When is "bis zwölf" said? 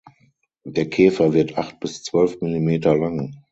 1.79-2.41